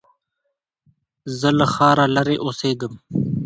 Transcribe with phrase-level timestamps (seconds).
[1.39, 2.93] زه له ښاره لرې اوسېږم.